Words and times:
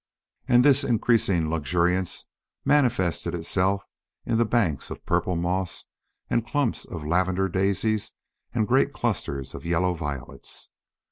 And 0.47 0.65
this 0.65 0.83
increasing 0.83 1.51
luxuriance 1.51 2.25
manifested 2.65 3.35
itself 3.35 3.85
in 4.25 4.39
the 4.39 4.45
banks 4.45 4.89
of 4.89 5.05
purple 5.05 5.35
moss 5.35 5.85
and 6.27 6.43
clumps 6.43 6.85
of 6.85 7.05
lavender 7.05 7.47
daisies 7.47 8.11
and 8.51 8.67
great 8.67 8.93
clusters 8.93 9.53
of 9.53 9.63
yellow 9.63 9.93
violets. 9.93 10.71